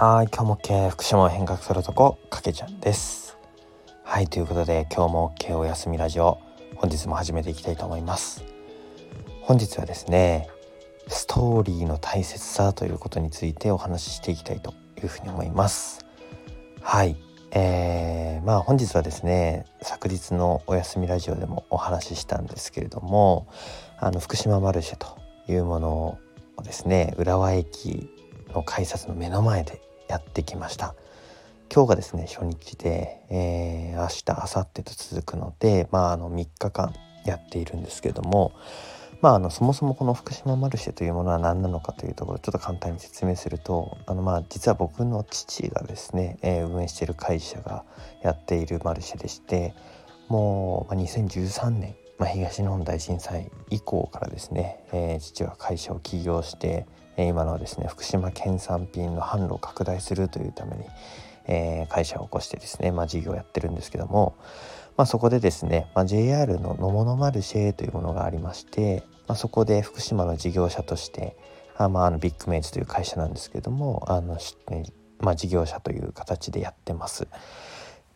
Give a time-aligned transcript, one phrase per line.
[0.00, 3.36] はい今日も OK 福島を変革するとこかけちゃんです。
[4.04, 6.38] はいということで今日も OK お休みラジオ
[6.76, 8.44] 本日も始めていきたいと思います。
[9.42, 10.48] 本日はですね
[11.08, 14.72] ストーリーの大切さということについてお話ししていきたいと
[15.02, 16.06] いうふうに思います。
[16.80, 17.16] はい
[17.50, 23.48] えー、まあ本日はですね昨日のお休みラジオでもお話ししたんですけれども
[23.98, 25.18] あの福島マルシェと
[25.50, 26.18] いうもの
[26.56, 28.08] をですね浦和駅
[28.54, 30.94] の改札の目の前でやってきました。
[31.72, 36.94] 今日がですね初日で、えー、明日明後日と続くのでまああの3日間
[37.26, 38.52] やっているんですけども
[39.20, 47.84] まあ、あのそもそもこの福島マルシェというものは何なのかというところちょっと簡単に説明するとあのまあ実は僕の父がですね、えー、運営している会社が
[48.22, 49.74] やっているマルシェでして
[50.28, 56.86] もう、ま、2013年、まあ、東日本大震災以降からですね、えー、父は会社を起業して
[57.26, 60.84] 今のはですね福島県産品の販路を拡大するというために、
[61.46, 64.36] えー、会社を起こしてですね、まあ、事業をやってるんですけども、
[64.96, 71.36] まあ、そこでですね、まあ、JR の野物マルシェというものがありまして、まあ、そこで福島の事業者として
[71.76, 74.38] あ、まあ、あのビッグメイツという会社なんですけどもあの、
[75.20, 77.26] まあ、事業者という形でやってます。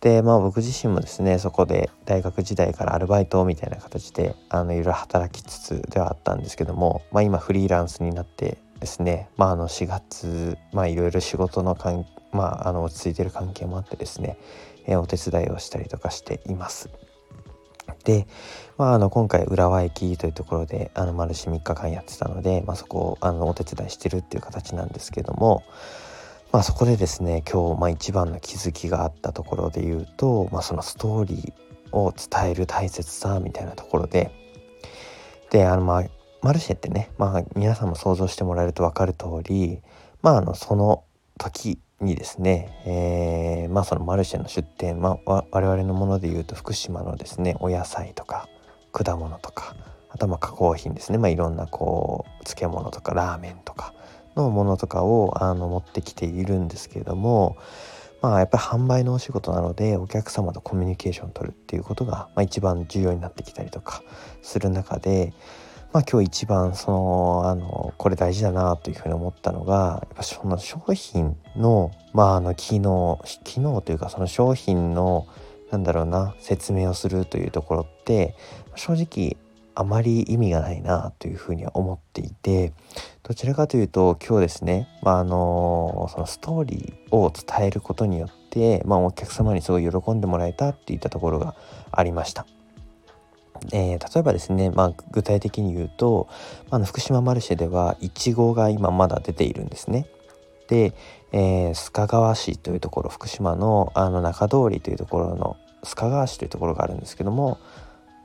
[0.00, 14.38] でまあ僕自身もですねそこで大学時代からアルバイトみたいな形であのいろいろ働きつつではあったんですけども、まあ、今フリーランスになってですねまああの4月まあいろいろ仕事の関まああの落ち着いてる関係もあってですね、
[14.86, 16.90] えー、お手伝いをしたりとかしています。
[18.04, 18.26] で、
[18.78, 25.62] まあ、あの今回浦和駅というところであの丸4 3日間やってたので、まあ、そこをあのお手伝いしてるっていう形なんですけども、
[26.52, 34.30] まあ、そこでですね今日、まあ、一番の気づきがあったところで言うと、まあ、そのストーリーを伝える大切さみたいなところで
[35.50, 36.04] であのまあ
[36.46, 39.80] マルシェってね、まあ、皆さんも想像してもらえると分かる通り、
[40.22, 41.02] まあ、あのその
[41.38, 48.48] 時にですね、えー、まあ、そのマルシェの出店、まあ、我々のものでいうと福島のですねお野菜とか
[48.92, 49.74] 果物とか
[50.08, 53.92] あとはま加工品ですね、まあ、いろんなこう漬物とかラーメンとか
[54.36, 57.56] のものとかをあの持ってきているんですけれども
[58.22, 64.04] まあやっぱり販売のお仕事なのでお客様とコミュニケーションを取るっていうことが、まあ、一番重要になってきたりとか
[64.42, 65.32] する中で
[65.96, 75.26] まあ、今日一番そのあのこれ大事だなというふうに思ったのがやっぱその商品の,、まあ、あの機能機能というかその商品の
[75.70, 78.36] なんだろうな説明をするというところって
[78.74, 79.38] 正直
[79.74, 82.74] あまり意味がないなというふうには思っていて
[83.22, 91.54] どちらかというと今日ですね、まあ、あのそのストーリーを伝えることによって、まあ、お客様にすごい喜んでもらえたっていったところが
[91.90, 92.46] ありました。
[93.72, 96.28] えー、例えばですね、まあ、具体的に言うと、
[96.70, 100.06] まあの福島マルシェではいちごが今まだ出ているんですね。
[100.68, 100.94] で、
[101.32, 107.58] えー、須賀川市というところ福島のあの中通りというところの須賀川市というところがあるんですけども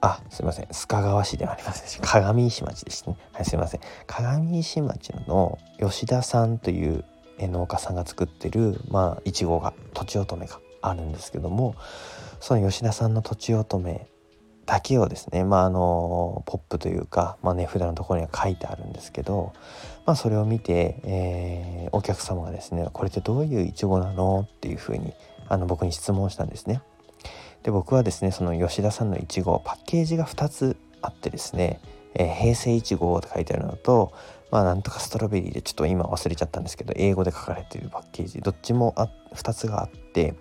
[0.00, 0.64] あすいません。
[0.66, 3.16] 須賀川市ではありません鏡石町ですね。
[3.32, 3.80] はいすいません。
[4.06, 7.04] 鏡石町の吉田さんという
[7.38, 11.76] 農家さんが作ってるまあいちごがとちおとめがあるんですけども
[12.40, 14.06] その吉田さんのとちおとめ
[14.72, 19.52] だけをですねまああのポップというか、まあ、値札のところには書いてあるんですけど、
[20.06, 25.12] まあ、それを見て、えー、お客様がですねこれってどういうイチゴなのっていうふうに
[25.46, 26.80] あの僕に質問したんですね。
[27.64, 31.78] で僕はですねその吉田さんのいちごパッケージが2つあってですね
[32.16, 34.14] 「えー、平成いちご」って書いてあるのと
[34.50, 40.34] まあなんとかストロベリーでちょっと今忘れちゃったんですけど英語で書かれているパッケージどっちもあ2つがあって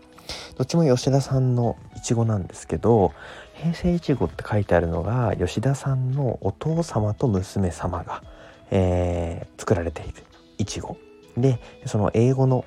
[0.58, 3.14] どっちも吉田さんのいちごなんですけど
[3.54, 8.24] 平成いちごって書いてあるのが吉田さんのお父様と娘様が、
[8.72, 10.24] えー、作られている
[10.58, 10.98] いちご
[11.38, 12.66] でその英語の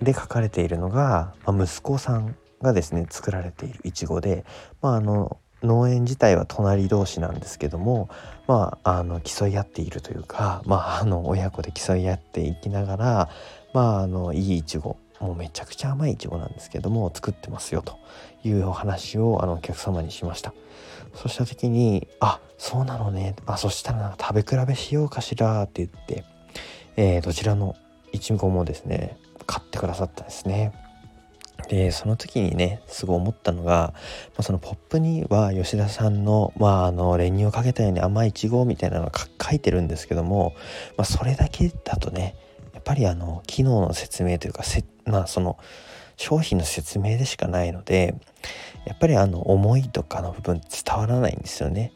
[0.00, 4.44] で書かれているのが、まあ、息子さんがですね作られているいちごで、
[4.80, 8.08] まあ、あの農園自体は隣同士なんですけども、
[8.46, 13.28] まあ、あの競い合っているというか、まあ、あの親子で競い合っていきながら、
[13.72, 17.96] まあ、あのいいいちごもうめちゃくちゃ甘いいちごなんですけども作ってますよと
[18.44, 20.52] いうお話をあのお客様にしました。
[21.14, 26.24] そうした時に「あそうなのねあそしたら食べ比べしようかしら」って言って、
[26.96, 27.76] えー、どちらの
[28.12, 29.16] いちごもですね
[29.46, 30.72] 買ってくださったんですね。
[31.68, 33.92] でその時にねすごい思ったのが、
[34.30, 40.54] まあ、そのポップには吉田さんの,、まあ、あの練乳をかけたように甘いいちごみたいなのが書いてるんですけども、
[40.96, 42.34] まあ、それだけだとね
[42.82, 44.64] っぱりあの機能の説明というか
[45.06, 45.56] まあその
[46.16, 48.14] 商品の説明でしかないので
[48.84, 51.92] やっぱりあの思いとかの部分伝わらないんですよね。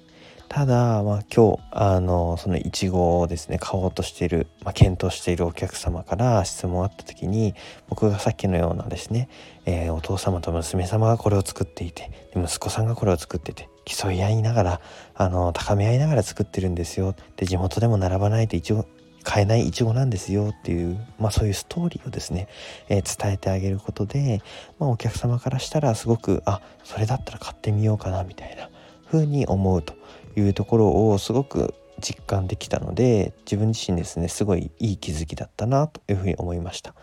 [0.48, 7.56] ただ、まあ、今日あのそのいちごをですね買おうとしている、まあ、検討しているお客様から質問あった時に
[7.88, 9.28] 僕がさっきのようなですね、
[9.64, 14.80] えー、お父様と娘様がこれを作っていて息子さんがこれを作ってて競い合いながら
[15.14, 18.86] あの高め合いながら作ってるんですよで地元でも並ばないといちご
[19.26, 22.46] 買えないイチゴなんですよっていう、まあ、そういうストーリーをですね、
[22.88, 24.40] えー、伝えてあげることで、
[24.78, 28.70] まあ、お客様からしたらすごくあそれだったら買ってみようかなみたいな
[29.10, 29.94] 風に思うと
[30.36, 36.94] いうところをすごく実感できたので自分自身ですねすごいいい気づきだったなというふうに思いました。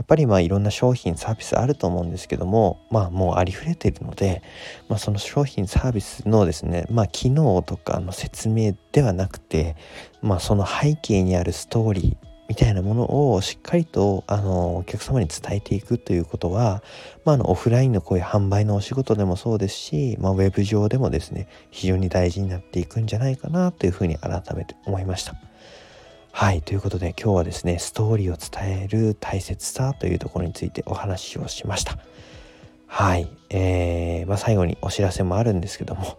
[0.00, 4.42] やっぱりまあいろんな商品サービスあると思うんですけどもまあもうありふれているので、
[4.88, 9.76] まあ、その商品サービスのですねまあ機能とかの説明ではなくて
[10.22, 16.82] まあその背景にあるストーリーみたいなものをしっかりとあのお客様に伝えていくということは、
[17.26, 25.34] まあ、あのオフラインのこういう販売のお仕事でもそうですし、まあ、ウェブ上でもですね非常に大事になっていくんじゃないかなというふうに改めて思いました。
[26.32, 31.98] はいということで今日はですねストーリーを伝える大切さというところについてお話をしました。
[32.86, 36.18] はい、えーまあ、最後にお知らせもあるんですけども、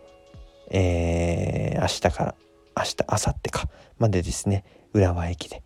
[0.69, 2.35] えー、明日から
[2.77, 3.69] 明日明後日か
[3.99, 4.63] までですね
[4.93, 5.63] 浦和駅で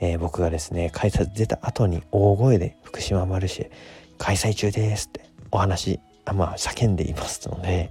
[0.00, 3.70] えー、僕がですね改札出た後に大声で福島マルシェ
[4.18, 7.90] 開催中ですってお話あまあ叫んでいますので、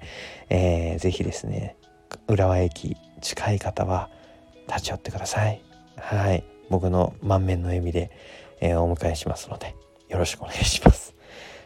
[0.50, 1.78] えー、ぜひですね
[2.28, 4.10] 浦和駅近い方は
[4.68, 5.62] 立ち寄ってください
[6.02, 6.44] はい。
[6.70, 8.12] 僕の満面の笑みで、
[8.62, 9.76] えー、お迎えしますので
[10.08, 11.16] よろしくお願いします。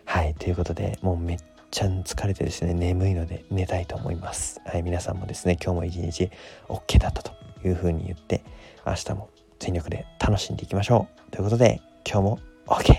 [0.05, 0.33] はい。
[0.35, 1.37] ということでもうめっ
[1.71, 4.61] ちゃ疲れてですね眠いので寝たいと思います。
[4.65, 4.83] はい。
[4.83, 6.29] 皆さんもですね今日も一日
[6.67, 7.31] OK だったと
[7.65, 8.43] いうふうに言って
[8.85, 11.31] 明日も全力で楽しんでいきましょう。
[11.31, 12.93] ということで今日も OK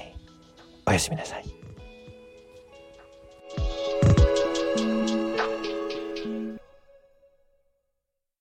[0.86, 1.53] おやすみなさい。